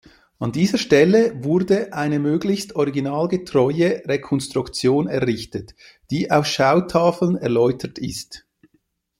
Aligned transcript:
An 0.39 0.51
dieser 0.51 0.79
Stelle 0.79 1.43
wurde 1.43 1.93
eine 1.93 2.17
möglichst 2.17 2.75
originalgetreue 2.75 4.01
Rekonstruktion 4.07 5.05
errichtet, 5.05 5.75
die 6.09 6.31
auf 6.31 6.47
Schautafeln 6.47 7.37
erläutert 7.37 7.99
ist. 7.99 8.43